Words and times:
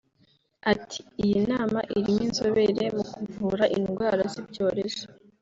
Ati″ 0.71 0.99
Iyi 1.23 1.39
nama 1.51 1.79
irimo 1.97 2.21
inzobere 2.27 2.83
mu 2.95 3.03
kuvura 3.11 3.63
indwara 3.77 4.21
z’ibyorezo 4.31 5.05